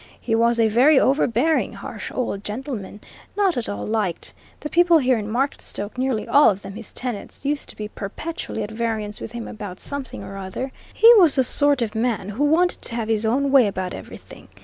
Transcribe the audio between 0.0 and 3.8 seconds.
He was a very overbearing, harsh old gentleman, not at